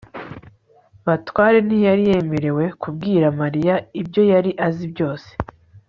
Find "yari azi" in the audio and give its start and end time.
4.31-4.85